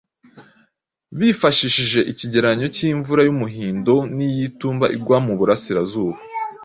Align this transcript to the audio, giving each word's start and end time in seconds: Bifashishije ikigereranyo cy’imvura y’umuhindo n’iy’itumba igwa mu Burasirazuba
Bifashishije 1.17 1.99
ikigereranyo 2.11 2.67
cy’imvura 2.75 3.21
y’umuhindo 3.23 3.93
n’iy’itumba 4.15 4.85
igwa 4.95 5.17
mu 5.25 5.33
Burasirazuba 5.39 6.17